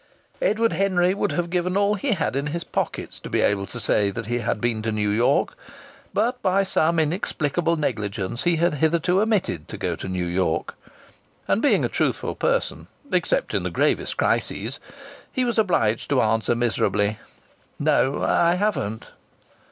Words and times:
Edward 0.41 0.73
Henry 0.73 1.13
would 1.13 1.31
have 1.33 1.51
given 1.51 1.77
all 1.77 1.93
he 1.93 2.13
had 2.13 2.35
in 2.35 2.47
his 2.47 2.63
pockets 2.63 3.19
to 3.19 3.29
be 3.29 3.41
able 3.41 3.67
to 3.67 3.79
say 3.79 4.09
that 4.09 4.25
he 4.25 4.39
had 4.39 4.59
been 4.59 4.81
to 4.81 4.91
New 4.91 5.11
York. 5.11 5.55
But 6.11 6.41
by 6.41 6.63
some 6.63 6.97
inexplicable 6.97 7.75
negligence 7.75 8.41
he 8.41 8.55
had 8.55 8.73
hitherto 8.73 9.21
omitted 9.21 9.67
to 9.67 9.77
go 9.77 9.95
to 9.97 10.07
New 10.09 10.25
York, 10.25 10.73
and 11.47 11.61
being 11.61 11.85
a 11.85 11.87
truthful 11.87 12.33
person 12.33 12.87
(except 13.13 13.53
in 13.53 13.61
the 13.61 13.69
gravest 13.69 14.17
crises) 14.17 14.79
he 15.31 15.45
was 15.45 15.59
obliged 15.59 16.09
to 16.09 16.19
answer 16.21 16.55
miserably: 16.55 17.19
"No, 17.77 18.23
I 18.23 18.55
haven't." 18.55 19.11